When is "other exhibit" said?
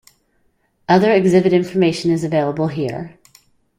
0.89-1.53